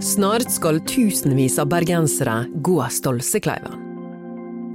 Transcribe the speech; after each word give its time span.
Snart 0.00 0.48
skal 0.48 0.78
tusenvis 0.88 1.58
av 1.60 1.66
bergensere 1.68 2.46
gå 2.64 2.78
Stolsekleiven. 2.88 3.74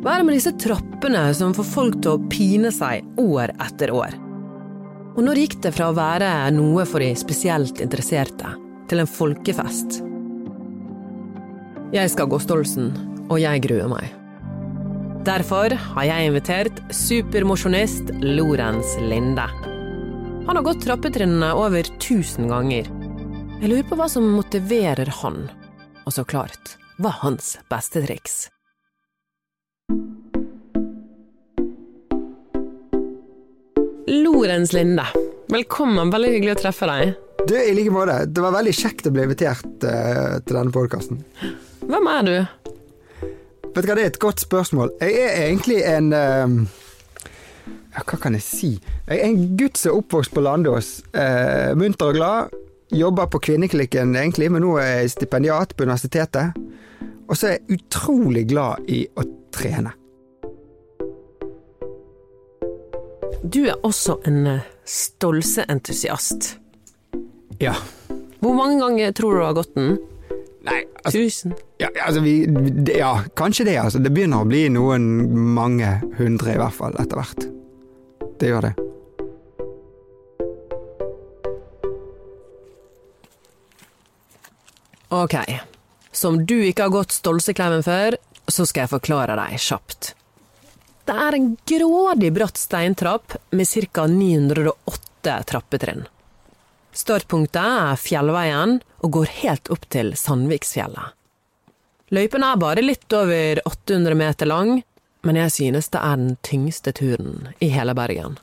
Hva 0.03 0.11
er 0.13 0.21
det 0.21 0.25
med 0.27 0.35
disse 0.37 0.51
trappene 0.61 1.23
som 1.33 1.55
får 1.57 1.65
folk 1.65 1.95
til 1.97 2.11
å 2.13 2.27
pine 2.29 2.69
seg 2.69 3.07
år 3.17 3.55
etter 3.65 3.89
år? 3.89 4.13
Og 5.15 5.23
når 5.25 5.39
gikk 5.41 5.55
det 5.63 5.71
fra 5.73 5.87
å 5.89 5.95
være 5.97 6.29
noe 6.53 6.85
for 6.85 7.01
de 7.01 7.09
spesielt 7.17 7.81
interesserte, 7.81 8.51
til 8.85 9.01
en 9.01 9.09
folkefest? 9.09 9.97
Jeg 11.95 12.11
skal 12.13 12.29
gå 12.29 12.37
Stolsen, 12.43 12.91
og 13.25 13.41
jeg 13.41 13.63
gruer 13.65 13.89
meg. 13.89 14.11
Derfor 15.25 15.73
har 15.73 16.05
jeg 16.05 16.29
invitert 16.29 16.83
supermosjonist 16.93 18.13
Lorentz 18.21 18.93
Linde. 19.01 19.47
Han 20.45 20.53
har 20.53 20.67
gått 20.67 20.85
trappetrinnene 20.85 21.49
over 21.57 21.81
1000 21.95 22.45
ganger. 22.53 22.93
Jeg 23.55 23.69
lurer 23.71 23.85
på 23.87 23.95
hva 23.95 24.05
som 24.11 24.25
motiverer 24.35 25.07
han, 25.21 25.45
og 26.03 26.11
så 26.11 26.25
klart, 26.27 26.73
hva 26.99 27.13
er 27.13 27.21
hans 27.21 27.53
beste 27.71 28.01
triks? 28.03 28.33
Lorentz 34.11 34.73
Linde, 34.75 35.05
velkommen, 35.55 36.11
veldig 36.11 36.33
hyggelig 36.33 36.57
å 36.57 36.59
treffe 36.65 36.89
deg. 36.91 37.13
Du, 37.45 37.55
I 37.55 37.71
like 37.77 37.93
måte. 37.95 38.17
Det 38.27 38.43
var 38.43 38.57
veldig 38.57 38.73
kjekt 38.75 39.07
å 39.07 39.13
bli 39.15 39.23
invitert 39.23 39.87
uh, 39.87 40.35
til 40.43 40.59
denne 40.59 40.75
podkasten. 40.75 41.23
Hvem 41.87 42.11
er 42.11 42.27
du? 42.27 42.35
Vet 43.71 43.79
du 43.79 43.87
hva, 43.87 43.95
Det 43.95 44.03
er 44.03 44.11
et 44.11 44.21
godt 44.25 44.43
spørsmål. 44.43 44.91
Jeg 44.99 45.15
er 45.29 45.39
egentlig 45.45 45.79
en 45.87 46.11
uh, 46.11 48.03
Hva 48.03 48.19
kan 48.19 48.35
jeg 48.35 48.43
si? 48.49 48.75
Jeg 49.07 49.15
er 49.15 49.25
en 49.31 49.49
gutt 49.55 49.79
som 49.79 49.93
er 49.93 50.03
oppvokst 50.03 50.35
på 50.35 50.43
Landås. 50.43 50.93
Uh, 51.15 51.71
munter 51.79 52.11
og 52.11 52.19
glad. 52.19 52.61
Jobber 52.93 53.25
på 53.27 53.39
Kvinneklikken 53.41 54.15
egentlig, 54.15 54.51
men 54.53 54.61
nå 54.61 54.75
er 54.77 55.01
jeg 55.01 55.13
stipendiat 55.15 55.73
på 55.75 55.87
universitetet. 55.87 56.53
Og 57.25 57.33
så 57.37 57.47
er 57.49 57.55
jeg 57.57 57.79
utrolig 57.79 58.43
glad 58.51 58.85
i 58.91 59.03
å 59.17 59.23
trene. 59.55 59.95
Du 63.45 63.61
er 63.69 63.77
også 63.85 64.19
en 64.25 64.45
eh, 64.49 64.63
stolseentusiast. 64.89 66.55
Ja. 67.61 67.75
Hvor 68.41 68.53
mange 68.57 68.79
ganger 68.81 69.13
tror 69.17 69.33
du 69.35 69.39
du 69.41 69.45
har 69.45 69.57
gått 69.57 69.75
den? 69.77 69.95
Nei, 70.65 70.79
altså, 71.03 71.19
Tusen? 71.21 71.53
ja, 71.81 71.91
altså 72.07 72.21
vi, 72.25 72.33
det- 72.49 72.97
ja, 72.97 73.11
kanskje 73.37 73.65
det. 73.69 73.77
altså. 73.81 73.99
Det 74.01 74.11
begynner 74.13 74.41
å 74.41 74.49
bli 74.49 74.63
noen 74.73 75.05
mange 75.53 75.99
hundre 76.17 76.55
i 76.55 76.61
hvert 76.61 76.73
fall, 76.73 76.97
etter 77.01 77.21
hvert. 77.21 77.45
Det 78.41 78.49
gjør 78.49 78.69
det. 78.69 78.73
Ok, 85.13 85.35
som 86.11 86.45
du 86.45 86.57
ikke 86.65 86.87
har 86.87 86.93
gått 86.93 87.13
Stolsekleiven 87.13 87.83
før, 87.85 88.17
så 88.47 88.65
skal 88.65 88.85
jeg 88.85 88.93
forklare 88.95 89.37
deg 89.37 89.59
kjapt. 89.61 90.13
Det 91.05 91.13
er 91.13 91.37
en 91.37 91.51
grådig 91.69 92.31
bratt 92.33 92.57
steintrapp 92.57 93.35
med 93.53 93.69
ca. 93.93 94.07
908 94.09 95.35
trappetrinn. 95.51 96.07
Startpunktet 96.95 97.61
er 97.61 97.99
Fjellveien 97.99 98.79
og 99.03 99.11
går 99.19 99.31
helt 99.43 99.69
opp 99.73 99.85
til 99.93 100.13
Sandviksfjellet. 100.17 101.13
Løypen 102.15 102.45
er 102.45 102.61
bare 102.61 102.85
litt 102.85 103.11
over 103.13 103.61
800 103.65 104.17
meter 104.17 104.49
lang, 104.49 104.79
men 105.25 105.39
jeg 105.41 105.53
synes 105.53 105.89
det 105.93 106.01
er 106.01 106.21
den 106.21 106.35
tyngste 106.45 106.93
turen 106.95 107.49
i 107.59 107.69
hele 107.73 107.93
Bergen. 107.97 108.37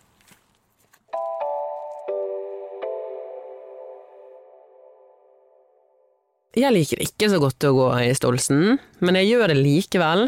Jeg 6.52 6.68
liker 6.74 7.00
ikke 7.00 7.30
så 7.32 7.38
godt 7.40 7.64
å 7.64 7.72
gå 7.72 7.86
i 8.04 8.10
Stolsen, 8.12 8.76
men 9.00 9.16
jeg 9.16 9.30
gjør 9.30 9.54
det 9.54 9.56
likevel. 9.56 10.26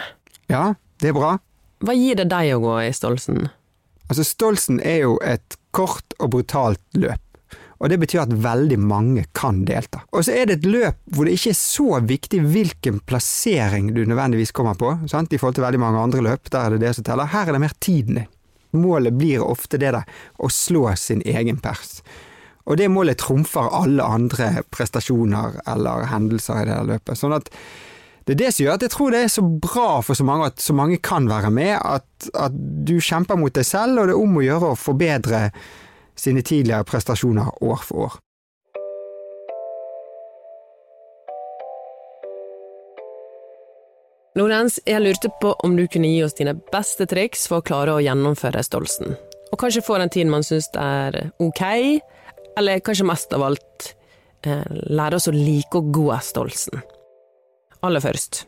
Ja, 0.48 0.70
det 1.02 1.10
er 1.10 1.16
bra. 1.18 1.34
Hva 1.84 1.92
gir 1.98 2.16
det 2.16 2.30
deg 2.32 2.54
å 2.54 2.62
gå 2.62 2.78
i 2.80 2.94
Stolsen? 2.96 3.50
Altså, 4.08 4.24
Stolsen 4.24 4.80
er 4.80 5.02
jo 5.02 5.18
et 5.20 5.58
kort 5.76 6.16
og 6.16 6.32
brutalt 6.32 6.80
løp. 6.96 7.20
Og 7.82 7.90
det 7.92 7.98
betyr 8.00 8.22
at 8.22 8.32
veldig 8.32 8.78
mange 8.80 9.26
kan 9.36 9.66
delta. 9.68 10.00
Og 10.16 10.24
så 10.24 10.32
er 10.32 10.48
det 10.48 10.62
et 10.62 10.68
løp 10.70 11.02
hvor 11.12 11.28
det 11.28 11.34
ikke 11.36 11.52
er 11.52 11.58
så 11.60 12.00
viktig 12.00 12.40
hvilken 12.54 13.02
plassering 13.04 13.90
du 13.92 14.06
nødvendigvis 14.08 14.54
kommer 14.56 14.78
på, 14.80 14.94
sant? 15.10 15.34
i 15.34 15.40
forhold 15.40 15.58
til 15.58 15.66
veldig 15.66 15.82
mange 15.82 16.06
andre 16.06 16.24
løp. 16.24 16.48
Der 16.48 16.70
er 16.70 16.78
det 16.78 16.86
det 16.86 16.94
som 16.96 17.04
teller. 17.04 17.28
Her 17.34 17.50
er 17.50 17.58
det 17.58 17.64
mer 17.66 17.76
tiden 17.84 18.22
din. 18.22 18.30
Målet 18.80 19.12
blir 19.18 19.44
ofte 19.44 19.76
det 19.78 19.92
der 19.92 20.08
å 20.40 20.48
slå 20.48 20.88
sin 20.96 21.20
egen 21.28 21.60
pers. 21.60 21.98
Og 22.64 22.78
det 22.80 22.88
målet 22.88 23.20
trumfer 23.20 23.68
alle 23.76 24.04
andre 24.04 24.62
prestasjoner 24.72 25.60
eller 25.68 26.06
hendelser 26.08 26.62
i 26.62 26.68
det 26.68 26.78
her 26.78 26.86
løpet. 26.94 27.20
Sånn 27.20 27.36
at 27.36 27.50
det 28.24 28.38
er 28.38 28.40
det 28.40 28.52
som 28.56 28.64
gjør 28.64 28.78
at 28.78 28.84
jeg 28.86 28.92
tror 28.94 29.12
det 29.12 29.20
er 29.20 29.32
så 29.32 29.42
bra 29.44 29.88
for 30.00 30.16
så 30.16 30.24
mange 30.24 30.48
at 30.48 30.62
så 30.64 30.72
mange 30.72 30.96
kan 31.04 31.28
være 31.28 31.50
med, 31.52 31.74
at, 31.76 32.28
at 32.32 32.54
du 32.56 32.96
kjemper 32.96 33.36
mot 33.36 33.52
deg 33.52 33.66
selv, 33.68 34.00
og 34.00 34.08
det 34.08 34.14
er 34.14 34.22
om 34.22 34.38
å 34.40 34.44
gjøre 34.46 34.70
å 34.72 34.78
forbedre 34.80 35.48
sine 36.16 36.40
tidligere 36.46 36.86
prestasjoner 36.88 37.50
år 37.60 37.82
for 37.84 38.06
år. 38.06 38.16
Lorenz, 44.34 44.80
jeg 44.88 45.04
lurte 45.04 45.28
på 45.42 45.52
om 45.62 45.76
du 45.76 45.84
kunne 45.86 46.08
gi 46.10 46.24
oss 46.24 46.34
dine 46.34 46.56
beste 46.72 47.06
triks 47.06 47.44
for 47.46 47.60
å 47.60 47.66
klare 47.68 47.92
å 47.92 48.02
gjennomføre 48.02 48.64
Stolsen. 48.66 49.14
Og 49.52 49.60
kanskje 49.60 49.84
få 49.84 50.00
den 50.00 50.10
tiden 50.10 50.32
man 50.32 50.42
syns 50.42 50.72
er 50.80 51.28
ok, 51.44 51.62
eller 52.58 52.82
kanskje 52.84 53.06
mest 53.08 53.32
av 53.36 53.44
alt 53.46 53.90
eh, 54.46 54.64
lære 54.90 55.18
oss 55.18 55.28
å 55.30 55.34
like 55.34 55.78
og 55.78 55.92
gå 55.94 56.08
Stolsen. 56.22 56.82
Aller 57.84 58.00
først, 58.00 58.44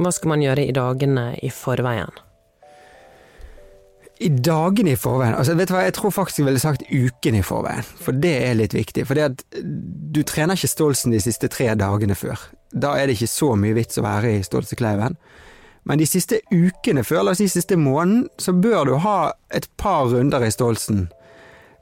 hva 0.00 0.10
skal 0.14 0.32
man 0.32 0.42
gjøre 0.42 0.66
i 0.66 0.74
dagene 0.74 1.30
i 1.44 1.52
forveien? 1.54 2.10
I 4.20 4.28
dagene 4.28 4.92
i 4.92 5.00
forveien, 5.00 5.32
altså 5.38 5.54
vet 5.56 5.70
du 5.70 5.74
hva, 5.74 5.84
jeg 5.86 5.94
tror 5.96 6.12
faktisk 6.12 6.42
jeg 6.42 6.48
ville 6.50 6.60
sagt 6.60 6.82
uken 6.90 7.38
i 7.38 7.44
forveien, 7.44 7.86
for 8.04 8.16
det 8.16 8.34
er 8.50 8.58
litt 8.58 8.74
viktig. 8.76 9.06
For 9.08 9.16
det 9.16 9.28
at 9.30 9.44
du 9.64 10.20
trener 10.28 10.58
ikke 10.58 10.68
Stolsen 10.68 11.14
de 11.14 11.22
siste 11.24 11.48
tre 11.52 11.70
dagene 11.78 12.16
før. 12.18 12.42
Da 12.70 12.96
er 12.98 13.08
det 13.08 13.16
ikke 13.16 13.30
så 13.32 13.54
mye 13.56 13.78
vits 13.78 13.96
å 13.96 14.04
være 14.04 14.34
i 14.36 14.42
Stolsekleiven. 14.44 15.16
Men 15.88 16.02
de 16.02 16.08
siste 16.08 16.42
ukene 16.52 17.04
før, 17.06 17.22
la 17.24 17.32
oss 17.32 17.40
si 17.40 17.48
siste 17.48 17.78
måneden, 17.80 18.26
så 18.36 18.52
bør 18.52 18.90
du 18.90 18.94
ha 19.00 19.32
et 19.56 19.70
par 19.80 20.10
runder 20.12 20.44
i 20.44 20.52
Stolsen. 20.52 21.06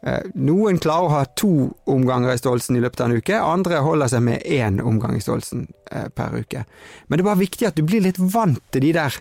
Eh, 0.07 0.31
Noen 0.39 0.79
klarer 0.79 1.09
å 1.09 1.15
ha 1.17 1.25
to 1.39 1.53
omganger 1.91 2.35
i 2.35 2.41
Stolsen 2.41 2.79
i 2.79 2.83
løpet 2.83 3.03
av 3.03 3.11
en 3.11 3.19
uke, 3.19 3.39
andre 3.43 3.83
holder 3.83 4.13
seg 4.13 4.25
med 4.29 4.47
én 4.47 4.81
omgang 4.85 5.17
i 5.19 5.23
Stolsen 5.23 5.67
eh, 5.91 6.09
per 6.15 6.37
uke. 6.39 6.65
Men 7.07 7.19
det 7.19 7.25
er 7.25 7.31
bare 7.31 7.43
viktig 7.43 7.71
at 7.71 7.79
du 7.79 7.87
blir 7.87 8.05
litt 8.05 8.21
vant 8.21 8.63
til 8.73 8.87
de 8.87 8.95
der 8.97 9.19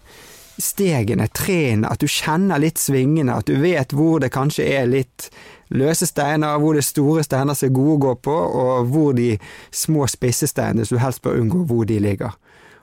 stegene, 0.58 1.28
trærne, 1.38 1.90
at 1.90 2.02
du 2.02 2.10
kjenner 2.10 2.62
litt 2.62 2.82
svingene, 2.82 3.36
at 3.38 3.50
du 3.50 3.58
vet 3.62 3.94
hvor 3.94 4.22
det 4.22 4.34
kanskje 4.34 4.66
er 4.78 4.90
litt 4.90 5.30
løse 5.74 6.08
steiner, 6.10 6.58
hvor 6.62 6.78
det 6.78 6.86
store 6.88 7.26
steiner 7.26 7.58
som 7.58 7.68
er 7.68 7.76
gode 7.76 7.98
å 7.98 8.04
gå 8.08 8.14
på, 8.30 8.36
og 8.62 8.92
hvor 8.94 9.18
de 9.18 9.36
små 9.76 10.08
spisse 10.10 10.50
steinene 10.50 10.86
som 10.88 10.98
du 10.98 11.04
helst 11.04 11.22
bør 11.26 11.42
unngå, 11.42 11.66
hvor 11.70 11.86
de 11.90 12.00
ligger. 12.02 12.38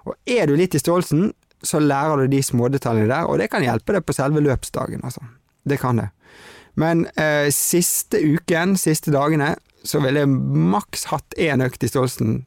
Og 0.05 0.15
er 0.29 0.47
du 0.47 0.55
litt 0.59 0.77
i 0.77 0.83
stålsen, 0.83 1.33
så 1.65 1.81
lærer 1.81 2.25
du 2.25 2.35
de 2.35 2.43
smådetaljene 2.45 3.09
der, 3.09 3.31
og 3.31 3.41
det 3.41 3.49
kan 3.51 3.65
hjelpe 3.65 3.97
deg 3.97 4.05
på 4.05 4.17
selve 4.17 4.43
løpsdagen, 4.45 5.03
altså. 5.03 5.25
Det 5.65 5.79
kan 5.81 5.97
det. 5.97 6.11
Men 6.81 7.07
eh, 7.21 7.51
siste 7.55 8.19
uken, 8.19 8.75
siste 8.81 9.15
dagene, 9.15 9.55
så 9.85 10.01
ville 10.03 10.25
jeg 10.25 10.33
maks 10.33 11.09
hatt 11.13 11.37
én 11.39 11.63
økt 11.65 11.85
i 11.85 11.91
stålsen 11.93 12.43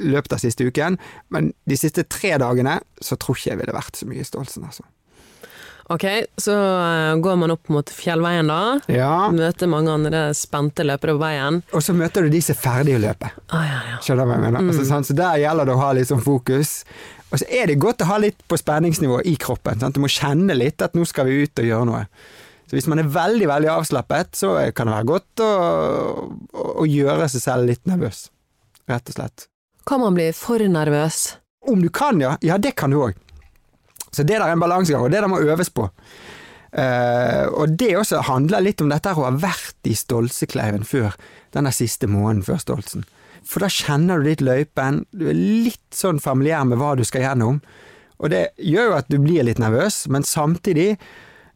løpet 0.00 0.32
av 0.32 0.40
siste 0.42 0.64
uken, 0.64 0.96
men 1.34 1.52
de 1.68 1.76
siste 1.78 2.04
tre 2.08 2.36
dagene 2.40 2.78
så 3.02 3.18
tror 3.20 3.38
ikke 3.38 3.52
jeg 3.52 3.60
ville 3.60 3.76
vært 3.76 3.98
så 3.98 4.08
mye 4.08 4.22
i 4.22 4.26
Stolsen, 4.26 4.66
altså. 4.68 4.86
Ok, 5.90 6.04
så 6.38 6.54
eh, 6.54 7.16
går 7.18 7.38
man 7.40 7.50
opp 7.50 7.70
mot 7.74 7.88
fjellveien 7.90 8.46
da. 8.46 8.76
Ja. 8.86 9.26
Møter 9.34 9.66
mange 9.66 9.90
andre 9.90 10.20
spente 10.38 10.84
løpere 10.86 11.16
på 11.16 11.22
veien. 11.24 11.58
Og 11.74 11.82
så 11.82 11.96
møter 11.98 12.22
du 12.22 12.30
de 12.30 12.42
som 12.46 12.54
er 12.54 12.60
ferdige 12.60 13.00
å 13.00 13.02
løpe. 13.02 13.30
Ah, 13.50 13.64
ja, 13.66 13.80
ja. 13.88 13.96
Skjønner 13.98 14.22
du 14.22 14.30
hva 14.30 14.36
jeg 14.36 14.44
mener? 14.44 14.68
Altså, 14.70 14.84
sant? 14.86 15.08
så 15.08 15.16
der 15.18 15.40
gjelder 15.42 15.66
det 15.66 15.74
å 15.74 15.80
ha 15.80 15.88
litt 15.98 16.12
sånn 16.12 16.22
fokus. 16.22 16.76
Og 17.32 17.42
så 17.42 17.48
er 17.58 17.72
det 17.72 17.80
godt 17.82 18.04
å 18.06 18.10
ha 18.12 18.20
litt 18.22 18.38
på 18.46 18.58
spenningsnivå 18.60 19.18
i 19.26 19.34
kroppen. 19.42 19.82
Sant? 19.82 19.98
Du 19.98 20.04
må 20.04 20.12
kjenne 20.14 20.54
litt 20.54 20.78
at 20.86 20.94
nå 20.94 21.02
skal 21.10 21.26
vi 21.26 21.42
ut 21.42 21.64
og 21.64 21.68
gjøre 21.72 21.90
noe. 21.90 22.04
Så 22.70 22.76
hvis 22.78 22.86
man 22.86 23.02
er 23.02 23.08
veldig, 23.10 23.48
veldig 23.50 23.70
avslappet, 23.72 24.36
så 24.38 24.52
kan 24.70 24.86
det 24.86 24.94
være 24.94 25.08
godt 25.08 25.42
å, 25.42 25.52
å, 26.54 26.66
å 26.84 26.84
gjøre 26.86 27.26
seg 27.32 27.42
selv 27.42 27.66
litt 27.66 27.82
nervøs. 27.90 28.28
Rett 28.86 29.10
og 29.10 29.16
slett. 29.16 29.46
Kan 29.90 30.04
man 30.04 30.14
bli 30.14 30.28
for 30.38 30.62
nervøs? 30.62 31.32
Om 31.66 31.82
du 31.82 31.88
kan, 31.90 32.20
ja. 32.22 32.36
Ja, 32.46 32.60
det 32.62 32.76
kan 32.78 32.94
du 32.94 33.00
òg. 33.02 33.18
Så 34.14 34.22
det 34.22 34.36
der 34.36 34.44
er 34.46 34.54
en 34.54 34.62
balansegang, 34.62 35.02
og 35.02 35.10
det 35.10 35.18
der 35.18 35.30
må 35.30 35.40
øves 35.42 35.72
på. 35.74 35.88
Uh, 36.70 37.50
og 37.58 37.74
det 37.74 37.96
også 37.98 38.20
handler 38.28 38.62
litt 38.62 38.82
om 38.84 38.90
dette 38.92 39.10
å 39.10 39.24
ha 39.24 39.32
vært 39.34 39.90
i 39.90 39.96
Stolsekleiven 39.98 40.86
før 40.86 41.16
denne 41.50 41.72
siste 41.74 42.06
måneden 42.06 42.44
før 42.46 42.60
Stolsen. 42.62 43.02
For 43.42 43.64
da 43.64 43.70
kjenner 43.72 44.20
du 44.20 44.28
litt 44.28 44.44
løypen, 44.44 45.04
du 45.10 45.26
er 45.32 45.38
litt 45.66 45.96
sånn 45.96 46.22
familiær 46.22 46.68
med 46.70 46.78
hva 46.78 46.92
du 46.94 47.02
skal 47.08 47.26
gjennom. 47.26 47.58
Og 48.22 48.30
det 48.30 48.50
gjør 48.62 48.92
jo 48.92 48.98
at 49.00 49.10
du 49.10 49.18
blir 49.18 49.42
litt 49.48 49.58
nervøs, 49.58 50.04
men 50.12 50.22
samtidig 50.22 50.92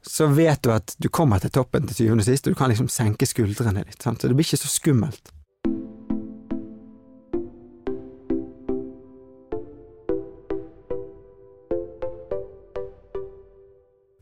så 0.07 0.27
vet 0.27 0.63
du 0.63 0.73
at 0.73 0.95
du 0.99 1.09
kommer 1.09 1.41
til 1.41 1.53
toppen 1.55 1.87
til 1.89 1.97
syvende 1.97 2.25
og 2.25 2.29
sist, 2.29 2.47
og 2.47 2.55
du 2.55 2.59
kan 2.59 2.73
liksom 2.73 2.91
senke 2.93 3.29
skuldrene 3.29 3.85
litt. 3.87 4.03
Sant? 4.03 4.21
Så 4.21 4.29
det 4.29 4.37
blir 4.37 4.47
ikke 4.47 4.61
så 4.61 4.71
skummelt. 4.71 5.33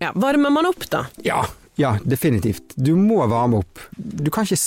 Ja, 0.03 0.11
varmer 0.15 0.51
man 0.51 0.67
opp, 0.67 0.87
da? 0.91 1.05
Ja, 1.23 1.45
ja, 1.79 1.97
definitivt. 2.05 2.75
Du 2.77 2.97
må 2.99 3.23
varme 3.31 3.63
opp. 3.63 3.83
Du 3.97 4.31
kan 4.35 4.47
ikke 4.47 4.59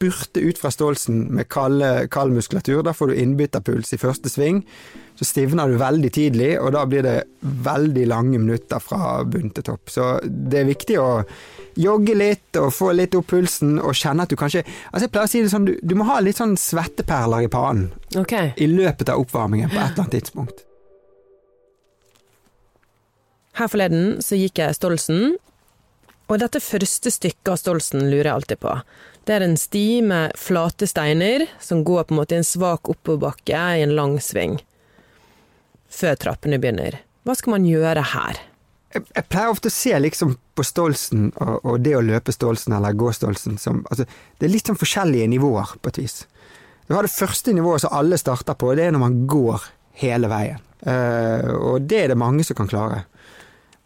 spurte 0.00 0.40
ut 0.40 0.58
fra 0.58 0.70
stålsen 0.70 1.26
med 1.34 1.48
kald, 1.48 1.82
kald 2.10 2.32
muskulatur. 2.32 2.82
Da 2.82 2.94
får 2.94 3.06
du 3.06 3.14
innbytterpuls 3.20 3.92
i 3.92 3.98
første 3.98 4.30
sving. 4.32 4.62
Så 5.14 5.24
stivner 5.28 5.68
du 5.68 5.76
veldig 5.76 6.10
tidlig, 6.12 6.54
og 6.60 6.72
da 6.72 6.86
blir 6.88 7.04
det 7.04 7.16
veldig 7.40 8.06
lange 8.08 8.38
minutter 8.40 8.80
fra 8.80 9.18
bunn 9.28 9.50
til 9.52 9.66
topp. 9.66 9.90
Så 9.92 10.06
det 10.24 10.62
er 10.62 10.70
viktig 10.70 10.96
å 11.00 11.10
jogge 11.76 12.16
litt 12.16 12.56
og 12.56 12.72
få 12.72 12.94
litt 12.96 13.14
opp 13.14 13.28
pulsen 13.28 13.76
og 13.76 13.92
kjenne 13.94 14.24
at 14.24 14.32
du 14.32 14.34
kanskje 14.36 14.64
Altså 14.64 15.04
jeg 15.04 15.12
pleier 15.12 15.28
å 15.28 15.30
si 15.30 15.42
det 15.44 15.52
sånn, 15.52 15.68
du, 15.68 15.76
du 15.82 15.94
må 15.94 16.08
ha 16.08 16.16
litt 16.24 16.40
sånn 16.40 16.56
svetteperler 16.58 17.46
i 17.46 17.52
pannen 17.52 17.92
okay. 18.18 18.50
i 18.56 18.66
løpet 18.66 19.12
av 19.12 19.22
oppvarmingen 19.22 19.70
på 19.70 19.78
et 19.78 19.84
eller 19.84 20.02
annet 20.02 20.16
tidspunkt. 20.16 20.64
Her 23.60 23.70
forleden 23.70 24.18
så 24.24 24.40
gikk 24.40 24.64
jeg 24.64 24.80
Stolsen, 24.80 25.36
og 26.30 26.38
dette 26.38 26.62
første 26.62 27.10
stykket 27.10 27.50
av 27.50 27.58
Stolsen 27.58 28.06
lurer 28.06 28.28
jeg 28.30 28.36
alltid 28.36 28.60
på. 28.62 28.74
Det 29.26 29.34
er 29.36 29.44
en 29.44 29.56
sti 29.58 29.86
med 30.06 30.36
flate 30.38 30.86
steiner 30.88 31.46
som 31.62 31.82
går 31.86 32.06
på 32.06 32.14
en 32.14 32.20
måte 32.20 32.36
i 32.36 32.40
en 32.40 32.46
svak 32.46 32.88
oppoverbakke 32.92 33.64
i 33.76 33.82
en 33.84 33.96
lang 33.98 34.16
sving. 34.22 34.60
Før 35.90 36.14
trappene 36.22 36.60
begynner. 36.62 37.00
Hva 37.26 37.34
skal 37.36 37.56
man 37.56 37.66
gjøre 37.66 38.04
her? 38.14 38.38
Jeg, 38.94 39.04
jeg 39.14 39.26
pleier 39.30 39.52
ofte 39.52 39.70
å 39.70 39.74
se 39.74 39.92
liksom 40.00 40.36
på 40.58 40.64
Stolsen 40.66 41.28
og, 41.34 41.56
og, 41.60 41.74
det 41.82 41.94
å 41.98 42.02
løpe 42.02 42.34
Stolsen 42.34 42.74
eller 42.74 42.96
gå 42.98 43.12
Stolsen 43.14 43.58
som 43.60 43.84
altså, 43.90 44.06
Det 44.38 44.48
er 44.48 44.54
litt 44.54 44.70
sånn 44.70 44.78
forskjellige 44.80 45.28
nivåer, 45.30 45.76
på 45.78 45.92
et 45.92 46.00
vis. 46.00 46.24
Du 46.88 46.96
har 46.96 47.06
det 47.06 47.14
første 47.14 47.54
nivået 47.54 47.84
som 47.84 47.94
alle 47.94 48.18
starter 48.18 48.56
på, 48.58 48.72
det 48.74 48.88
er 48.88 48.96
når 48.96 49.04
man 49.04 49.20
går 49.30 49.66
hele 50.02 50.30
veien. 50.30 50.62
Uh, 50.80 51.50
og 51.60 51.86
det 51.86 52.04
er 52.04 52.10
det 52.10 52.18
mange 52.18 52.46
som 52.46 52.56
kan 52.58 52.70
klare. 52.70 53.04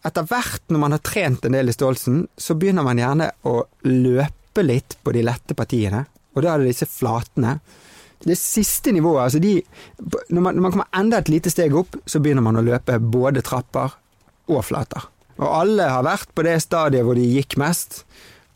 Etter 0.04 0.26
hvert 0.28 0.68
når 0.68 0.82
man 0.82 0.94
har 0.96 1.04
trent 1.04 1.46
en 1.46 1.56
del 1.56 1.70
i 1.70 1.74
ståelsen, 1.74 2.26
så 2.36 2.56
begynner 2.58 2.84
man 2.84 3.00
gjerne 3.00 3.30
å 3.48 3.62
løpe 3.88 4.64
litt 4.64 4.98
på 5.02 5.14
de 5.16 5.24
lette 5.24 5.56
partiene. 5.56 6.04
Og 6.34 6.44
da 6.44 6.52
er 6.52 6.60
det 6.60 6.74
disse 6.74 6.88
flatene. 6.90 7.56
Det 8.24 8.36
siste 8.40 8.92
nivået, 8.92 9.26
altså 9.26 9.40
de 9.42 9.58
når 10.32 10.40
man, 10.40 10.54
når 10.56 10.62
man 10.64 10.74
kommer 10.74 10.96
enda 10.96 11.18
et 11.20 11.32
lite 11.32 11.52
steg 11.52 11.74
opp, 11.76 11.96
så 12.08 12.20
begynner 12.24 12.44
man 12.44 12.56
å 12.56 12.64
løpe 12.64 12.96
både 13.00 13.42
trapper 13.44 13.96
og 14.52 14.62
flater. 14.64 15.08
Og 15.40 15.48
alle 15.48 15.88
har 15.90 16.06
vært 16.06 16.30
på 16.36 16.44
det 16.46 16.56
stadiet 16.62 17.04
hvor 17.04 17.18
de 17.18 17.24
gikk 17.26 17.58
mest, 17.60 18.02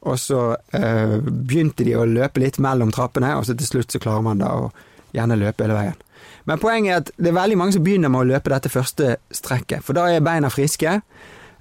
og 0.06 0.19
så 0.21 0.43
eh, 0.77 1.17
begynte 1.19 1.85
de 1.85 1.97
å 1.99 2.06
løpe 2.06 2.43
litt 2.43 2.61
mellom 2.62 2.93
trappene, 2.95 3.35
og 3.37 3.49
så 3.49 3.56
til 3.59 3.67
slutt 3.67 3.95
så 3.95 4.00
klarer 4.03 4.25
man 4.25 4.41
da 4.43 4.53
å 4.55 4.69
gjerne 5.17 5.39
løpe 5.41 5.67
hele 5.67 5.79
veien. 5.79 6.05
Men 6.49 6.61
poenget 6.62 6.93
er 6.93 7.03
at 7.03 7.11
det 7.19 7.33
er 7.33 7.37
veldig 7.37 7.59
mange 7.61 7.77
som 7.77 7.85
begynner 7.85 8.12
med 8.12 8.25
å 8.25 8.31
løpe 8.31 8.53
dette 8.53 8.73
første 8.73 9.17
strekket, 9.35 9.85
for 9.85 9.99
da 9.99 10.06
er 10.12 10.25
beina 10.25 10.50
friske. 10.53 11.00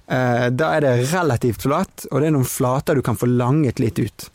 Eh, 0.08 0.48
da 0.56 0.72
er 0.74 0.84
det 0.84 0.94
relativt 1.12 1.66
flatt, 1.66 2.06
og 2.08 2.20
det 2.20 2.30
er 2.30 2.36
noen 2.36 2.48
flater 2.48 2.96
du 2.96 3.04
kan 3.04 3.18
få 3.18 3.28
langet 3.28 3.80
litt 3.82 4.00
ut. 4.00 4.28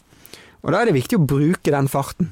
Og 0.62 0.72
da 0.72 0.82
er 0.82 0.90
det 0.90 1.00
viktig 1.00 1.18
å 1.18 1.28
bruke 1.28 1.74
den 1.74 1.90
farten. 1.92 2.32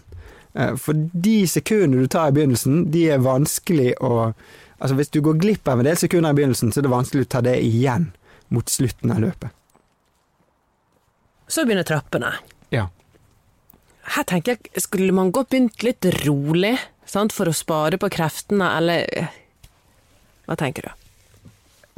Eh, 0.54 0.76
for 0.78 0.94
de 0.96 1.38
sekundene 1.50 2.06
du 2.06 2.12
tar 2.12 2.30
i 2.30 2.36
begynnelsen, 2.38 2.86
de 2.94 3.08
er 3.16 3.24
vanskelig 3.26 3.96
å 4.02 4.34
Altså 4.82 4.96
hvis 4.98 5.12
du 5.14 5.20
går 5.22 5.36
glipp 5.38 5.70
av 5.70 5.78
en 5.78 5.86
del 5.86 5.94
sekunder 5.94 6.34
i 6.34 6.38
begynnelsen, 6.40 6.72
så 6.74 6.80
er 6.80 6.88
det 6.88 6.90
vanskelig 6.90 7.28
å 7.28 7.30
ta 7.30 7.42
det 7.46 7.52
igjen 7.62 8.08
mot 8.50 8.66
slutten 8.66 9.12
av 9.14 9.20
løpet. 9.22 9.54
Så 11.46 11.68
begynner 11.70 11.86
trappene. 11.86 12.32
Ja. 12.74 12.88
Her 14.16 14.26
tenker 14.26 14.56
jeg, 14.56 14.82
skulle 14.82 15.14
man 15.14 15.30
godt 15.30 15.52
begynt 15.54 15.86
litt 15.86 16.08
rolig, 16.24 16.74
sant, 17.06 17.30
for 17.30 17.52
å 17.52 17.54
spare 17.54 18.02
på 18.02 18.10
kreftene, 18.10 18.72
eller 18.80 19.30
Hva 20.50 20.58
tenker 20.58 20.90
du? 20.90 21.01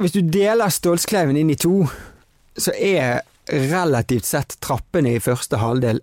Hvis 0.02 0.16
du 0.16 0.24
deler 0.26 0.72
Stålskleiven 0.74 1.36
inn 1.38 1.52
i 1.54 1.58
to, 1.60 1.84
så 2.58 2.74
er 2.74 3.22
relativt 3.46 4.26
sett 4.26 4.56
trappene 4.64 5.14
i 5.14 5.22
første 5.22 5.60
halvdel 5.60 6.02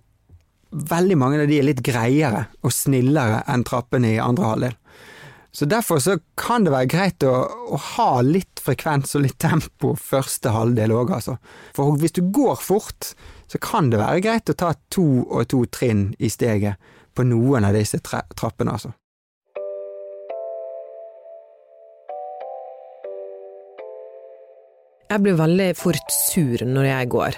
Veldig 0.72 1.16
mange 1.20 1.42
av 1.42 1.50
de 1.50 1.58
er 1.60 1.66
litt 1.66 1.82
greiere 1.84 2.46
og 2.64 2.72
snillere 2.72 3.42
enn 3.52 3.60
trappene 3.68 4.14
i 4.14 4.20
andre 4.24 4.46
halvdel. 4.48 4.76
Så 5.52 5.66
derfor 5.68 5.98
så 6.00 6.14
kan 6.40 6.64
det 6.64 6.72
være 6.72 6.88
greit 6.88 7.26
å, 7.28 7.32
å 7.44 7.76
ha 7.76 8.22
litt 8.24 8.62
frekvens 8.64 9.12
og 9.18 9.26
litt 9.26 9.36
tempo 9.42 9.92
første 10.00 10.54
halvdel 10.54 10.94
òg, 10.96 11.12
altså. 11.12 11.36
For 11.76 11.92
hvis 12.00 12.16
du 12.16 12.22
går 12.32 12.56
fort, 12.56 13.10
så 13.52 13.60
kan 13.60 13.92
det 13.92 14.00
være 14.00 14.24
greit 14.24 14.48
å 14.48 14.56
ta 14.56 14.72
to 14.88 15.04
og 15.26 15.44
to 15.52 15.66
trinn 15.68 16.14
i 16.16 16.32
steget 16.32 16.80
på 17.12 17.28
noen 17.28 17.68
av 17.68 17.76
disse 17.76 18.00
trappene, 18.00 18.72
altså. 18.72 18.94
Jeg 25.12 25.20
blir 25.20 25.34
veldig 25.36 25.72
fort 25.76 26.12
sur 26.14 26.62
når 26.64 26.86
jeg 26.88 27.08
går. 27.12 27.34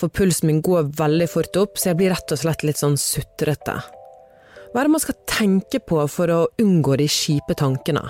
For 0.00 0.10
pulsen 0.10 0.48
min 0.48 0.62
går 0.64 0.88
veldig 0.98 1.28
fort 1.30 1.58
opp, 1.60 1.78
så 1.78 1.92
jeg 1.92 1.98
blir 2.00 2.10
rett 2.10 2.32
og 2.34 2.40
slett 2.40 2.64
litt 2.66 2.80
sånn 2.80 2.96
sutrete. 2.98 3.76
Hva 4.72 4.80
er 4.80 4.88
det 4.88 4.94
man 4.96 5.02
skal 5.02 5.18
tenke 5.30 5.78
på 5.82 6.00
for 6.10 6.32
å 6.34 6.40
unngå 6.62 6.96
de 6.98 7.06
kjipe 7.10 7.54
tankene? 7.58 8.02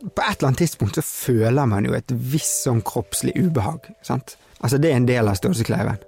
På 0.00 0.24
et 0.24 0.38
eller 0.38 0.52
annet 0.52 0.62
tidspunkt 0.62 0.96
så 0.96 1.04
føler 1.04 1.68
man 1.68 1.84
jo 1.84 1.96
et 1.98 2.14
visst 2.32 2.62
sånn 2.64 2.80
kroppslig 2.86 3.34
ubehag. 3.36 3.90
sant? 4.06 4.38
Altså 4.62 4.78
Det 4.80 4.92
er 4.92 5.00
en 5.02 5.10
del 5.10 5.28
av 5.28 5.36
størrelseskleiven. 5.36 6.00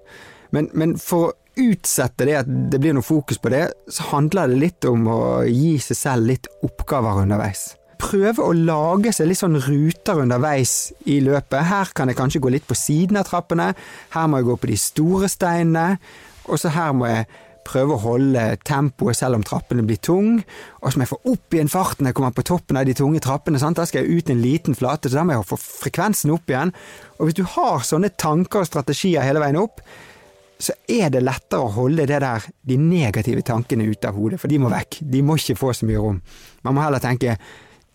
Men, 0.56 0.70
men 0.72 0.94
for 0.96 1.28
å 1.28 1.34
utsette 1.60 2.24
det 2.24 2.38
at 2.40 2.48
det 2.72 2.80
blir 2.80 2.96
noe 2.96 3.04
fokus 3.04 3.40
på 3.42 3.52
det, 3.52 3.66
så 3.90 4.08
handler 4.14 4.48
det 4.48 4.62
litt 4.62 4.88
om 4.88 5.04
å 5.12 5.20
gi 5.44 5.74
seg 5.82 5.98
selv 5.98 6.32
litt 6.32 6.48
oppgaver 6.64 7.20
underveis 7.26 7.74
prøve 8.00 8.44
å 8.44 8.56
lage 8.56 9.12
seg 9.14 9.30
litt 9.30 9.40
sånn 9.40 9.60
ruter 9.60 10.22
underveis 10.24 10.90
i 11.10 11.20
løpet. 11.24 11.68
Her 11.68 11.92
kan 11.96 12.10
jeg 12.10 12.18
kanskje 12.18 12.42
gå 12.42 12.52
litt 12.54 12.66
på 12.68 12.78
siden 12.78 13.20
av 13.20 13.28
trappene, 13.28 13.72
her 14.16 14.26
må 14.26 14.40
jeg 14.40 14.50
gå 14.50 14.58
på 14.62 14.72
de 14.72 14.80
store 14.80 15.30
steinene, 15.30 16.00
og 16.48 16.60
så 16.60 16.72
her 16.74 16.92
må 16.96 17.10
jeg 17.10 17.28
prøve 17.70 17.94
å 17.94 18.02
holde 18.02 18.42
tempoet 18.66 19.18
selv 19.18 19.38
om 19.38 19.44
trappene 19.46 19.84
blir 19.86 20.00
tung, 20.02 20.40
og 20.80 20.90
så 20.90 20.98
må 20.98 21.04
jeg 21.04 21.12
få 21.12 21.20
opp 21.32 21.54
igjen 21.54 21.70
farten 21.70 22.06
når 22.06 22.12
jeg 22.12 22.18
kommer 22.20 22.36
på 22.36 22.46
toppen 22.50 22.80
av 22.80 22.86
de 22.88 22.96
tunge 22.98 23.22
trappene. 23.22 23.60
Sant? 23.62 23.78
Da 23.78 23.86
skal 23.88 24.04
jeg 24.06 24.20
ut 24.20 24.32
en 24.32 24.42
liten 24.42 24.78
flate, 24.78 25.10
så 25.10 25.20
da 25.20 25.26
må 25.26 25.36
jeg 25.36 25.48
få 25.50 25.60
frekvensen 25.60 26.32
opp 26.34 26.50
igjen. 26.50 26.72
Og 27.18 27.28
hvis 27.28 27.38
du 27.38 27.44
har 27.56 27.84
sånne 27.86 28.12
tanker 28.18 28.64
og 28.64 28.70
strategier 28.70 29.26
hele 29.26 29.42
veien 29.44 29.60
opp, 29.60 29.84
så 30.60 30.74
er 30.92 31.08
det 31.12 31.22
lettere 31.24 31.64
å 31.64 31.72
holde 31.72 32.04
det 32.08 32.20
der, 32.20 32.44
de 32.68 32.76
negative 32.76 33.44
tankene 33.46 33.86
ute 33.88 34.10
av 34.10 34.18
hodet, 34.18 34.40
for 34.42 34.52
de 34.52 34.58
må 34.60 34.68
vekk. 34.72 35.00
De 35.08 35.22
må 35.24 35.38
ikke 35.40 35.56
få 35.56 35.72
så 35.76 35.88
mye 35.88 36.02
rom. 36.02 36.18
Man 36.66 36.76
må 36.76 36.84
heller 36.84 37.00
tenke 37.02 37.38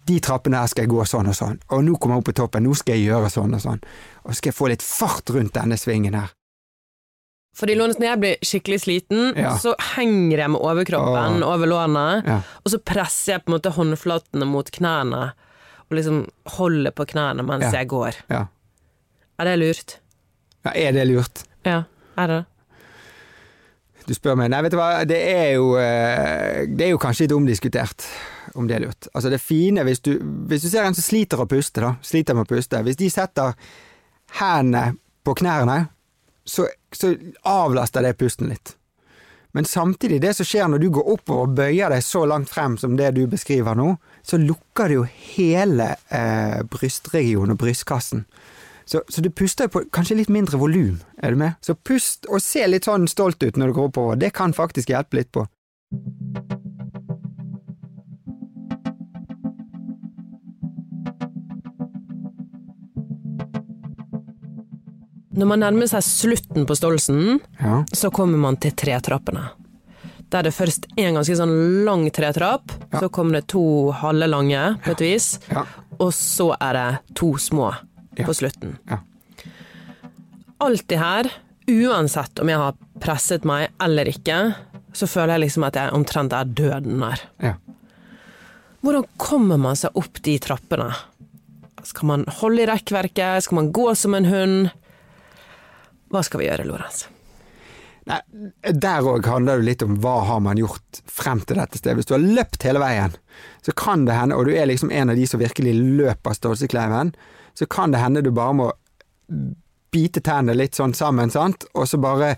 de 0.06 0.20
trappene 0.22 0.62
her 0.62 0.70
skal 0.70 0.86
jeg 0.86 0.94
gå 0.94 1.06
sånn 1.10 1.30
og 1.32 1.38
sånn, 1.38 1.60
og 1.74 1.86
nå 1.86 1.98
kommer 1.98 2.18
jeg 2.18 2.24
opp 2.24 2.30
på 2.30 2.38
toppen, 2.38 2.66
nå 2.68 2.76
skal 2.78 2.98
jeg 2.98 3.10
gjøre 3.10 3.30
sånn 3.34 3.58
og 3.58 3.62
sånn, 3.64 3.80
og 4.24 4.32
så 4.32 4.38
skal 4.40 4.52
jeg 4.52 4.58
få 4.58 4.70
litt 4.70 4.86
fart 4.86 5.32
rundt 5.34 5.56
denne 5.58 5.78
svingen 5.82 6.18
her. 6.18 6.34
Fordi 7.56 7.78
lånet 7.80 8.02
når 8.02 8.10
jeg 8.10 8.20
blir 8.22 8.42
skikkelig 8.44 8.80
sliten, 8.84 9.30
ja. 9.40 9.54
så 9.62 9.74
henger 9.96 10.42
jeg 10.44 10.52
med 10.52 10.60
overkroppen 10.60 11.40
Åh. 11.40 11.54
over 11.54 11.72
lårene, 11.72 12.08
ja. 12.28 12.40
og 12.62 12.74
så 12.74 12.82
presser 12.84 13.38
jeg 13.38 13.46
på 13.46 13.52
en 13.52 13.56
måte 13.56 13.74
håndflatene 13.78 14.48
mot 14.50 14.70
knærne, 14.78 15.22
og 15.86 15.98
liksom 15.98 16.26
holder 16.58 16.94
på 16.98 17.08
knærne 17.14 17.46
mens 17.48 17.70
ja. 17.70 17.80
jeg 17.80 17.90
går. 17.94 18.20
Er 18.36 19.50
det 19.50 19.56
lurt? 19.62 19.98
Ja, 20.66 20.74
er 20.74 20.94
det 20.98 21.08
lurt? 21.10 21.46
Ja, 21.66 21.82
er 22.20 22.32
det 22.32 22.44
Du 24.06 24.14
spør 24.14 24.36
meg. 24.38 24.52
Nei, 24.54 24.62
vet 24.62 24.74
du 24.76 24.78
hva, 24.78 24.90
det 25.08 25.18
er 25.18 25.56
jo, 25.56 25.72
eh, 25.82 26.66
det 26.70 26.90
er 26.90 26.92
jo 26.94 27.02
kanskje 27.02 27.26
litt 27.26 27.34
omdiskutert 27.38 28.06
om 28.56 28.68
det 28.68 28.78
er 28.78 28.86
lurt. 28.86 29.10
Altså 29.14 29.32
det 29.32 29.42
fine, 29.44 29.84
hvis 29.88 30.02
du, 30.06 30.16
hvis 30.50 30.64
du 30.66 30.70
ser 30.70 30.88
en 30.88 30.96
som 30.96 31.06
sliter 31.06 31.42
å 31.42 31.50
puste, 31.50 31.84
da, 31.84 31.96
sliter 32.06 32.38
med 32.38 32.48
å 32.48 32.54
puste, 32.56 32.82
hvis 32.86 33.00
de 33.00 33.12
setter 33.12 33.54
hendene 34.40 34.96
på 35.26 35.36
knærne, 35.42 35.86
så, 36.46 36.68
så 36.94 37.14
avlaster 37.50 38.06
det 38.06 38.18
pusten 38.20 38.52
litt. 38.52 38.76
Men 39.56 39.66
samtidig, 39.66 40.20
det 40.22 40.34
som 40.36 40.46
skjer 40.46 40.68
når 40.68 40.82
du 40.84 40.90
går 40.98 41.14
oppover 41.14 41.46
og 41.46 41.54
bøyer 41.56 41.94
deg 41.94 42.04
så 42.04 42.26
langt 42.28 42.50
frem 42.52 42.76
som 42.78 42.98
det 43.00 43.14
du 43.16 43.22
beskriver 43.32 43.78
nå, 43.80 43.94
så 44.20 44.36
lukker 44.42 44.92
det 44.92 44.98
jo 44.98 45.06
hele 45.08 45.94
eh, 46.12 46.60
brystregionen 46.68 47.56
og 47.56 47.62
brystkassen. 47.62 48.26
Så, 48.86 49.02
så, 49.08 49.24
du 49.24 49.32
puster 49.32 49.72
på 49.72 49.86
kanskje 49.96 50.20
litt 50.20 50.30
mindre 50.30 50.60
volum, 50.62 51.00
er 51.24 51.32
du 51.32 51.40
med? 51.40 51.56
Så 51.64 51.74
pust 51.74 52.28
og 52.28 52.44
se 52.44 52.68
litt 52.68 52.86
sånn 52.86 53.08
stolt 53.08 53.42
ut 53.48 53.56
når 53.56 53.72
du 53.72 53.80
går 53.80 53.90
oppover, 53.94 54.20
det 54.20 54.36
kan 54.36 54.54
faktisk 54.54 54.92
hjelpe 54.92 55.24
litt 55.24 55.32
på. 55.34 55.48
Når 65.36 65.50
man 65.50 65.60
nærmer 65.60 65.90
seg 65.92 66.04
slutten 66.06 66.64
på 66.68 66.76
Stolsen, 66.78 67.40
ja. 67.60 67.82
så 67.92 68.12
kommer 68.14 68.40
man 68.40 68.56
til 68.62 68.72
tretrappene. 68.78 69.50
Der 70.32 70.42
er 70.42 70.48
det 70.48 70.56
først 70.56 70.88
en 70.96 71.18
ganske 71.20 71.36
sånn 71.38 71.56
lang 71.86 72.06
tretrapp, 72.16 72.72
ja. 72.94 73.02
så 73.02 73.10
kommer 73.14 73.40
det 73.40 73.50
to 73.52 73.92
halve 74.00 74.30
lange, 74.32 74.62
på 74.86 74.94
et 74.96 75.04
vis, 75.04 75.28
ja. 75.52 75.66
og 76.00 76.14
så 76.16 76.54
er 76.56 76.80
det 76.80 77.18
to 77.20 77.34
små 77.42 77.74
på 78.16 78.36
slutten. 78.38 78.78
Alltid 80.64 80.98
her, 81.02 81.30
uansett 81.68 82.40
om 82.40 82.50
jeg 82.50 82.62
har 82.62 82.80
presset 83.04 83.44
meg 83.48 83.68
eller 83.84 84.08
ikke, 84.10 84.40
så 84.96 85.10
føler 85.12 85.36
jeg 85.36 85.50
liksom 85.50 85.68
at 85.68 85.82
jeg 85.82 85.96
omtrent 85.98 86.34
er 86.34 86.48
døden 86.48 87.04
der. 87.04 87.26
Hvordan 88.86 89.06
kommer 89.20 89.60
man 89.60 89.76
seg 89.76 89.98
opp 90.00 90.24
de 90.24 90.38
trappene? 90.40 90.94
Skal 91.86 92.08
man 92.08 92.26
holde 92.40 92.64
i 92.64 92.68
rekkverket? 92.70 93.44
Skal 93.44 93.60
man 93.60 93.72
gå 93.76 93.90
som 94.00 94.16
en 94.18 94.28
hund? 94.30 94.72
Hva 96.16 96.24
skal 96.24 96.42
vi 96.42 96.48
gjøre, 96.48 96.66
Lorentz? 96.70 97.06
Nei, 98.06 98.20
der 98.70 99.08
òg 99.10 99.26
handler 99.26 99.60
det 99.60 99.66
litt 99.66 99.84
om 99.84 99.96
hva 100.04 100.20
har 100.30 100.42
man 100.46 100.60
gjort 100.62 101.02
frem 101.10 101.42
til 101.42 101.58
dette 101.58 101.80
stedet. 101.80 101.98
Hvis 101.98 102.10
du 102.10 102.14
har 102.14 102.24
løpt 102.24 102.64
hele 102.68 102.82
veien, 102.84 103.16
så 103.66 103.74
kan 103.76 104.06
det 104.06 104.16
hende, 104.16 104.38
og 104.38 104.46
du 104.46 104.54
er 104.54 104.70
liksom 104.70 104.94
en 104.94 105.12
av 105.12 105.18
de 105.18 105.26
som 105.28 105.42
virkelig 105.42 105.74
løper 105.98 106.38
Stolsekleiven, 106.38 107.16
så 107.58 107.66
kan 107.66 107.96
det 107.96 108.04
hende 108.04 108.22
du 108.22 108.30
bare 108.36 108.54
må 108.62 108.70
bite 109.96 110.22
tennene 110.22 110.58
litt 110.60 110.78
sånn 110.78 110.94
sammen, 110.94 111.34
sant, 111.34 111.66
og 111.74 111.90
så 111.90 111.98
bare 112.02 112.36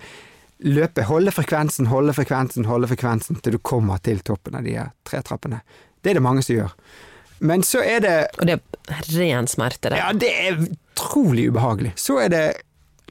løpe, 0.64 1.04
holde 1.10 1.34
frekvensen, 1.36 1.92
holde 1.92 2.16
frekvensen, 2.16 2.66
holde 2.70 2.90
frekvensen 2.90 3.42
til 3.44 3.58
du 3.58 3.60
kommer 3.60 4.00
til 4.02 4.24
toppen 4.26 4.56
av 4.58 4.66
de 4.66 4.78
her 4.78 4.94
tre 5.06 5.22
trappene. 5.26 5.60
Det 6.02 6.14
er 6.14 6.22
det 6.22 6.26
mange 6.26 6.46
som 6.46 6.56
gjør. 6.56 6.74
Men 7.40 7.62
så 7.66 7.84
er 7.86 8.00
det 8.02 8.16
Og 8.40 8.48
det 8.50 8.56
er 8.56 9.10
ren 9.14 9.50
smerte, 9.50 9.92
det. 9.92 10.00
Ja, 10.00 10.14
det 10.14 10.32
er 10.32 10.64
utrolig 10.64 11.50
ubehagelig. 11.52 11.92
Så 12.02 12.18
er 12.24 12.32
det 12.34 12.46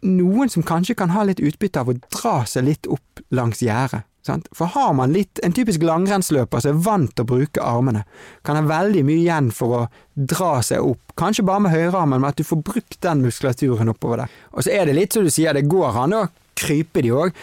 noen 0.02 0.50
som 0.52 0.64
kanskje 0.66 0.96
kan 0.98 1.14
ha 1.14 1.24
litt 1.24 1.40
utbytte 1.40 1.80
av 1.80 1.90
å 1.92 1.96
dra 1.96 2.36
seg 2.48 2.66
litt 2.68 2.88
opp 2.90 3.24
langs 3.34 3.62
gjerdet. 3.64 4.04
For 4.26 4.66
har 4.74 4.94
man 4.98 5.12
litt, 5.14 5.38
en 5.46 5.54
typisk 5.54 5.84
langrennsløper 5.86 6.62
som 6.62 6.72
er 6.72 6.82
vant 6.82 7.12
til 7.14 7.22
å 7.22 7.30
bruke 7.30 7.62
armene, 7.62 8.02
kan 8.46 8.58
ha 8.58 8.64
veldig 8.66 9.04
mye 9.06 9.22
igjen 9.22 9.52
for 9.54 9.76
å 9.76 9.82
dra 10.14 10.56
seg 10.66 10.82
opp, 10.82 11.14
kanskje 11.18 11.46
bare 11.46 11.62
med 11.66 11.74
høyrearmen, 11.74 12.18
men 12.18 12.32
at 12.32 12.40
du 12.40 12.46
får 12.46 12.64
brukt 12.66 12.98
den 13.06 13.22
muskulaturen 13.22 13.92
oppover 13.92 14.24
der. 14.24 14.34
Og 14.52 14.66
så 14.66 14.74
er 14.74 14.88
det 14.88 14.98
litt 14.98 15.14
som 15.14 15.26
du 15.26 15.30
sier, 15.32 15.54
det 15.54 15.68
går 15.70 16.00
an 16.02 16.16
å 16.18 16.26
krype 16.58 17.04
de 17.06 17.14
òg, 17.14 17.38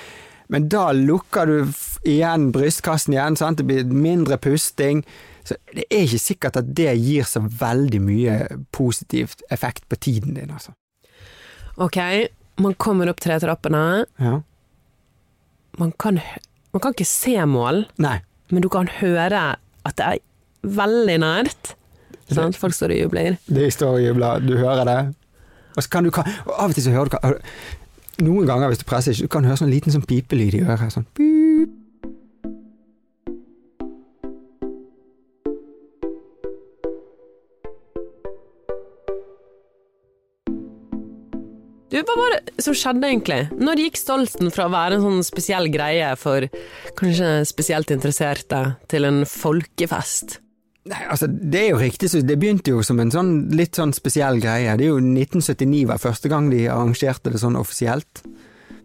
men 0.53 0.67
da 0.69 0.89
lukker 0.93 1.49
du 1.49 1.57
igjen 2.09 2.51
brystkassen 2.53 3.15
igjen, 3.15 3.39
sant? 3.39 3.61
det 3.61 3.67
blir 3.69 3.87
mindre 3.87 4.37
pusting. 4.41 5.01
Så 5.47 5.57
det 5.73 5.87
er 5.89 6.05
ikke 6.05 6.21
sikkert 6.21 6.59
at 6.59 6.69
det 6.75 6.91
gir 6.99 7.25
så 7.27 7.41
veldig 7.43 7.99
mye 8.03 8.37
positivt 8.75 9.43
effekt 9.51 9.87
på 9.91 9.99
tiden 9.99 10.37
din, 10.37 10.51
altså. 10.53 10.75
Ok, 11.81 11.97
man 12.61 12.75
kommer 12.77 13.09
opp 13.09 13.21
tre 13.23 13.39
trappene. 13.41 14.05
Ja. 14.21 14.39
Man 15.81 15.93
kan, 15.99 16.19
man 16.73 16.83
kan 16.83 16.93
ikke 16.93 17.07
se 17.09 17.33
mål, 17.49 17.85
Nei. 18.03 18.19
men 18.53 18.61
du 18.61 18.69
kan 18.69 18.89
høre 18.99 19.55
at 19.83 19.97
det 19.97 20.05
er 20.05 20.21
veldig 20.63 21.17
nært. 21.23 21.73
Sant? 22.33 22.57
Folk 22.57 22.75
står 22.77 22.93
og 22.95 23.01
jubler. 23.03 23.37
De 23.49 23.69
står 23.73 23.97
og 23.97 24.03
jubler, 24.05 24.43
du 24.45 24.53
hører 24.57 24.85
det. 24.87 24.99
Og 25.73 25.83
så 25.83 25.89
kan 25.89 26.05
du 26.05 26.11
og 26.13 26.27
Av 26.53 26.69
og 26.69 26.75
til 26.77 26.85
så 26.85 26.93
hører 26.93 27.09
du 27.09 27.39
Noen 28.23 28.45
ganger 28.45 28.69
hvis 28.69 28.83
du 28.83 28.85
presser 28.85 29.15
ikke, 29.15 29.25
du 29.25 29.31
kan 29.33 29.45
høre 29.49 29.57
sånn 29.57 29.71
liten 29.73 29.89
sånn 29.93 30.03
pipelyd 30.05 30.53
i 30.59 30.61
øret. 30.61 30.93
Sånn 30.93 31.07
Du, 41.93 41.99
hva 42.01 42.13
var 42.17 42.31
det 42.33 42.63
som 42.65 42.73
skjedde 42.73 43.05
egentlig? 43.05 43.35
Når 43.53 43.83
gikk 43.83 43.99
Stolten 44.01 44.49
fra 44.49 44.65
å 44.65 44.71
være 44.73 44.97
en 44.97 45.03
sånn 45.03 45.25
spesiell 45.27 45.67
greie 45.69 46.07
for 46.17 46.47
kanskje 46.97 47.43
spesielt 47.45 47.93
interesserte, 47.93 48.61
til 48.89 49.05
en 49.05 49.19
folkefest? 49.29 50.39
Nei, 50.89 51.03
altså 51.05 51.29
Det 51.29 51.61
er 51.61 51.69
jo 51.69 51.83
riktig, 51.83 52.09
det 52.25 52.39
begynte 52.41 52.73
jo 52.73 52.81
som 52.83 52.97
en 52.99 53.13
sånn 53.13 53.29
litt 53.53 53.77
sånn 53.77 53.93
spesiell 53.93 54.41
greie. 54.41 54.73
Det 54.73 54.87
er 54.87 54.89
jo 54.89 54.97
1979 55.03 55.85
var 55.93 56.01
første 56.01 56.33
gang 56.33 56.49
de 56.49 56.65
arrangerte 56.65 57.29
det 57.29 57.43
sånn 57.45 57.61
offisielt. 57.61 58.25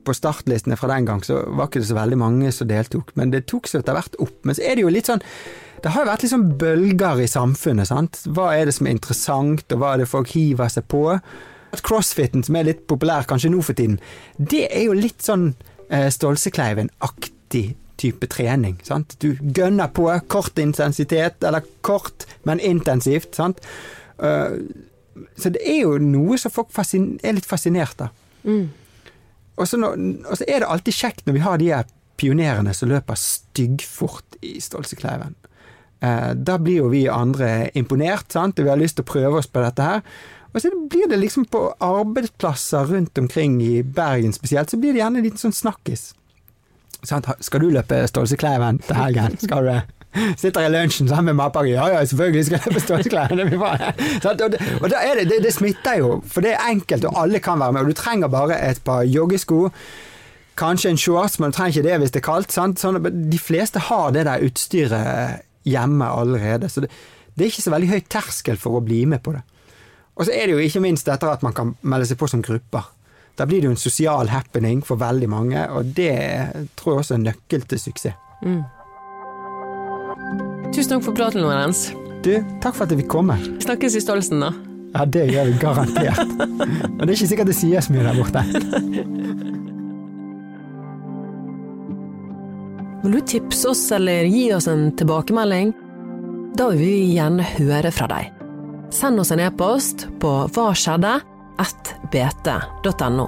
På 0.05 0.13
startlistene 0.13 0.77
fra 0.77 0.93
den 0.93 1.09
gang 1.09 1.25
så 1.25 1.41
var 1.49 1.73
ikke 1.73 1.81
det 1.81 1.89
så 1.89 1.97
veldig 1.97 2.21
mange 2.21 2.53
som 2.53 2.69
deltok, 2.69 3.17
men 3.17 3.33
det 3.33 3.47
tok 3.49 3.73
seg 3.73 3.87
etter 3.87 3.97
hvert 3.97 4.21
opp. 4.21 4.37
Men 4.45 4.61
så 4.61 4.69
er 4.69 4.77
det 4.77 4.85
jo 4.85 4.93
litt 4.93 5.09
sånn 5.09 5.25
Det 5.81 5.95
har 5.95 6.05
jo 6.05 6.11
vært 6.13 6.23
litt 6.27 6.37
sånn 6.37 6.51
bølger 6.61 7.21
i 7.25 7.31
samfunnet, 7.31 7.89
sant. 7.89 8.21
Hva 8.37 8.53
er 8.53 8.69
det 8.69 8.77
som 8.77 8.85
er 8.85 8.99
interessant, 8.99 9.65
og 9.73 9.81
hva 9.81 9.95
er 9.95 10.03
det 10.03 10.13
folk 10.13 10.37
hiver 10.37 10.69
seg 10.77 10.85
på? 10.93 11.07
At 11.75 11.83
crossfiten, 11.85 12.45
som 12.47 12.57
er 12.57 12.71
litt 12.71 12.87
populær 12.89 13.27
kanskje 13.29 13.51
nå 13.53 13.61
for 13.65 13.77
tiden, 13.77 13.99
det 14.39 14.67
er 14.71 14.89
jo 14.89 14.97
litt 14.97 15.21
sånn 15.25 15.51
eh, 15.91 16.09
Stolsekleiven-aktig 16.13 17.67
type 17.99 18.29
trening. 18.31 18.79
Sant? 18.87 19.17
Du 19.23 19.35
gønner 19.37 19.91
på 19.95 20.07
kort 20.31 20.59
intensitet, 20.63 21.43
eller 21.45 21.67
kort, 21.87 22.27
men 22.49 22.63
intensivt. 22.65 23.35
Sant? 23.39 23.61
Uh, 24.23 24.63
så 25.39 25.51
det 25.55 25.65
er 25.67 25.83
jo 25.83 25.97
noe 26.03 26.39
som 26.39 26.55
folk 26.55 26.71
er 26.79 27.35
litt 27.35 27.49
fascinert 27.49 28.07
av. 28.07 28.15
Mm. 28.47 28.69
Og 29.59 29.67
så 29.67 29.81
er 30.47 30.63
det 30.63 30.71
alltid 30.71 30.95
kjekt 30.95 31.27
når 31.27 31.35
vi 31.35 31.43
har 31.43 31.59
de 31.59 31.73
her 31.75 31.91
pionerene 32.19 32.75
som 32.75 32.91
løper 32.91 33.19
styggfort 33.19 34.39
i 34.47 34.59
Stolsekleiven. 34.63 35.35
Uh, 35.99 36.31
da 36.39 36.61
blir 36.63 36.85
jo 36.85 36.93
vi 36.93 37.09
andre 37.11 37.73
imponert, 37.79 38.31
sant? 38.31 38.59
og 38.59 38.67
vi 38.67 38.71
har 38.71 38.79
lyst 38.79 39.01
til 39.01 39.07
å 39.07 39.13
prøve 39.13 39.43
oss 39.43 39.51
på 39.51 39.63
dette 39.65 39.83
her. 39.83 40.05
Og 40.55 40.63
så 40.65 40.71
blir 40.91 41.11
det 41.11 41.19
liksom 41.21 41.45
på 41.53 41.67
arbeidsplasser 41.85 42.89
rundt 42.89 43.19
omkring 43.21 43.59
i 43.63 43.83
Bergen 43.83 44.33
spesielt, 44.33 44.71
så 44.71 44.79
blir 44.81 44.95
det 44.95 45.03
gjerne 45.03 45.21
en 45.21 45.29
liten 45.29 45.43
sånn 45.43 45.57
snakkis. 45.57 46.13
Skal 47.05 47.63
du 47.63 47.69
løpe 47.71 48.01
stålseklæven 48.11 48.81
til 48.87 48.99
helgen? 48.99 49.37
Skal 49.43 49.69
du? 49.69 49.95
Sitter 50.41 50.65
i 50.65 50.71
lunsjen 50.73 51.09
sammen 51.09 51.31
med 51.31 51.39
matpakke. 51.43 51.71
Ja 51.71 51.87
ja, 51.93 52.01
selvfølgelig 52.09 52.47
skal 52.49 52.59
jeg 52.59 52.73
løpe 52.73 52.83
stålseklæven 52.83 53.43
og, 53.59 54.39
det, 54.41 54.61
og 54.81 54.89
det, 54.91 55.27
det, 55.29 55.39
det 55.45 55.53
smitter 55.55 56.01
jo, 56.01 56.09
for 56.27 56.43
det 56.45 56.55
er 56.57 56.71
enkelt, 56.73 57.05
og 57.05 57.21
alle 57.23 57.43
kan 57.45 57.61
være 57.61 57.77
med. 57.77 57.85
Og 57.85 57.93
du 57.93 57.99
trenger 57.99 58.33
bare 58.33 58.57
et 58.71 58.81
par 58.85 59.05
joggesko. 59.07 59.69
Kanskje 60.59 60.91
en 60.91 60.99
shorts, 60.99 61.39
men 61.39 61.53
du 61.53 61.57
trenger 61.59 61.77
ikke 61.77 61.89
det 61.91 62.01
hvis 62.03 62.17
det 62.17 62.23
er 62.23 62.27
kaldt. 62.31 62.57
Sånn, 62.57 62.99
de 63.05 63.39
fleste 63.39 63.85
har 63.91 64.11
det 64.17 64.25
der 64.27 64.43
utstyret 64.49 65.45
hjemme 65.69 66.09
allerede, 66.09 66.71
så 66.73 66.83
det 66.83 67.45
er 67.45 67.51
ikke 67.53 67.63
så 67.63 67.75
veldig 67.75 67.93
høy 67.93 68.01
terskel 68.11 68.59
for 68.59 68.79
å 68.79 68.83
bli 68.83 69.05
med 69.07 69.23
på 69.23 69.37
det. 69.37 69.45
Og 70.19 70.27
så 70.27 70.35
er 70.35 70.49
det 70.49 70.57
jo 70.57 70.63
ikke 70.63 70.83
minst 70.83 71.07
dette 71.07 71.31
at 71.31 71.45
man 71.47 71.55
kan 71.55 71.77
melde 71.87 72.09
seg 72.11 72.19
på 72.19 72.29
som 72.31 72.43
grupper. 72.43 72.89
Da 73.39 73.47
blir 73.47 73.63
det 73.63 73.69
jo 73.69 73.75
en 73.77 73.79
sosial 73.79 74.33
happening 74.33 74.81
for 74.83 74.99
veldig 74.99 75.29
mange, 75.31 75.63
og 75.71 75.93
det 75.95 76.15
tror 76.79 76.97
jeg 76.97 77.05
også 77.05 77.15
er 77.15 77.23
nøkkel 77.23 77.67
til 77.71 77.79
suksess. 77.79 78.19
Mm. 78.43 78.65
Tusen 80.75 80.91
takk 80.91 81.05
for 81.07 81.15
praten, 81.15 81.43
Lorentz. 81.43 81.89
Du, 82.27 82.33
takk 82.63 82.75
for 82.75 82.85
at 82.85 82.93
jeg 82.93 83.05
fikk 83.05 83.13
komme. 83.15 83.39
Snakkes 83.63 83.95
i 83.95 84.03
Stolsen, 84.03 84.43
da. 84.43 84.51
Ja, 84.97 85.05
det 85.07 85.29
gjør 85.31 85.53
vi 85.53 85.59
garantert. 85.63 86.33
Men 86.97 87.05
det 87.05 87.13
er 87.13 87.15
ikke 87.15 87.31
sikkert 87.31 87.53
det 87.53 87.59
sies 87.59 87.91
mye 87.93 88.07
der 88.07 88.19
borte. 88.19 88.43
Vil 93.05 93.15
du 93.15 93.21
tipse 93.31 93.71
oss 93.71 93.85
eller 93.95 94.27
gi 94.27 94.49
oss 94.57 94.67
en 94.71 94.89
tilbakemelding? 94.99 95.71
Da 96.59 96.73
vil 96.73 96.83
vi 96.83 97.15
gjerne 97.15 97.47
høre 97.55 97.95
fra 97.95 98.11
deg. 98.11 98.38
Send 98.91 99.21
oss 99.21 99.31
en 99.31 99.41
e-post 99.41 100.07
på 100.21 100.31
hva 100.55 100.71
skjedde 100.77 101.19
bt.no. 102.13 103.27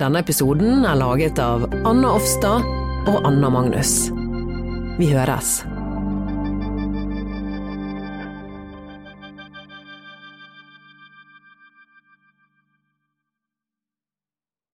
Denne 0.00 0.20
episoden 0.20 0.84
er 0.84 0.98
laget 1.00 1.38
av 1.40 1.68
Anna 1.86 2.16
Offstad 2.16 2.66
og 3.06 3.22
Anna 3.28 3.52
Magnus. 3.52 4.08
Vi 4.98 5.12
høres. 5.12 5.60